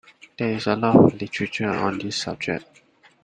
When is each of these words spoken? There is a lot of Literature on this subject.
There 0.39 0.49
is 0.53 0.65
a 0.65 0.75
lot 0.75 0.95
of 0.95 1.21
Literature 1.21 1.69
on 1.69 1.99
this 1.99 2.15
subject. 2.15 2.81